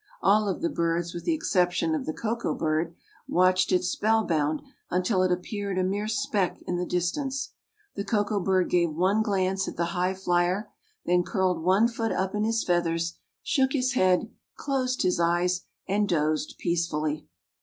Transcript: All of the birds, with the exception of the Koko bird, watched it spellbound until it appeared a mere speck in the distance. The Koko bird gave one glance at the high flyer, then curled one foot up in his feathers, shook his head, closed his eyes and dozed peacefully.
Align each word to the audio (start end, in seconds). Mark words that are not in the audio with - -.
All 0.23 0.47
of 0.49 0.63
the 0.63 0.69
birds, 0.71 1.13
with 1.13 1.25
the 1.25 1.35
exception 1.35 1.93
of 1.93 2.07
the 2.07 2.11
Koko 2.13 2.55
bird, 2.55 2.95
watched 3.27 3.71
it 3.71 3.83
spellbound 3.83 4.63
until 4.89 5.21
it 5.21 5.31
appeared 5.31 5.77
a 5.77 5.83
mere 5.83 6.07
speck 6.07 6.59
in 6.65 6.77
the 6.77 6.87
distance. 6.87 7.51
The 7.93 8.03
Koko 8.03 8.39
bird 8.39 8.67
gave 8.71 8.95
one 8.95 9.21
glance 9.21 9.67
at 9.67 9.77
the 9.77 9.93
high 9.93 10.15
flyer, 10.15 10.71
then 11.05 11.21
curled 11.21 11.61
one 11.61 11.87
foot 11.87 12.11
up 12.11 12.33
in 12.33 12.45
his 12.45 12.63
feathers, 12.63 13.19
shook 13.43 13.73
his 13.73 13.93
head, 13.93 14.31
closed 14.55 15.03
his 15.03 15.19
eyes 15.19 15.65
and 15.87 16.09
dozed 16.09 16.55
peacefully. 16.57 17.27